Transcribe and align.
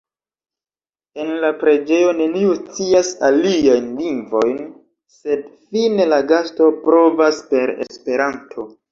En 1.23 1.27
la 1.41 1.49
preĝejo 1.63 2.13
neniu 2.21 2.55
scias 2.61 3.11
aliajn 3.27 3.91
lingvojn, 3.99 4.57
sed 5.17 5.43
fine 5.75 6.07
la 6.15 6.19
gasto 6.31 6.71
provas 6.87 7.43
per 7.53 7.73
Esperanto. 7.85 8.67